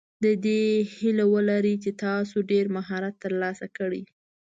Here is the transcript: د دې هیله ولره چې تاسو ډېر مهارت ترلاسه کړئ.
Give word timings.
د 0.23 0.25
دې 0.45 0.63
هیله 0.97 1.25
ولره 1.33 1.73
چې 1.83 1.91
تاسو 2.05 2.35
ډېر 2.51 2.65
مهارت 2.77 3.13
ترلاسه 3.23 3.65
کړئ. 3.77 4.03